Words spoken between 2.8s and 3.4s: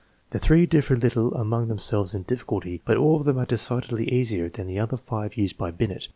but all of them